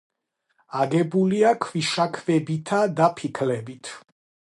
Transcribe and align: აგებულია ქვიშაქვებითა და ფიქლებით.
აგებულია 0.85 1.53
ქვიშაქვებითა 1.67 2.83
და 3.01 3.15
ფიქლებით. 3.23 3.97